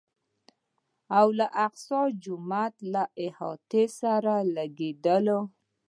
[1.17, 5.41] او الاقصی جومات له احاطې سره لګېدلی و.